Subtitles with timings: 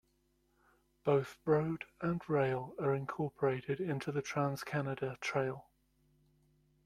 [1.03, 5.67] Both road and trail are incorporated into the Trans-Canada Trail.